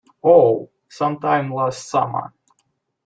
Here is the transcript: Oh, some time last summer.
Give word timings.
Oh, 0.23 0.71
some 0.89 1.19
time 1.19 1.53
last 1.53 1.87
summer. 1.87 2.33